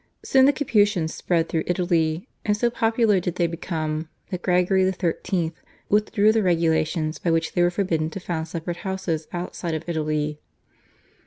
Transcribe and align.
Soon 0.23 0.45
the 0.47 0.51
Capuchins 0.51 1.13
spread 1.13 1.47
through 1.47 1.61
Italy, 1.67 2.27
and 2.43 2.57
so 2.57 2.71
popular 2.71 3.19
did 3.19 3.35
they 3.35 3.45
become 3.45 4.09
that 4.31 4.41
Gregory 4.41 4.91
XIII. 4.91 5.51
withdrew 5.89 6.31
the 6.31 6.41
regulations 6.41 7.19
by 7.19 7.29
which 7.29 7.53
they 7.53 7.61
were 7.61 7.69
forbidden 7.69 8.09
to 8.09 8.19
found 8.19 8.47
separate 8.47 8.77
houses 8.77 9.27
outside 9.31 9.75
of 9.75 9.87
Italy. 9.87 10.39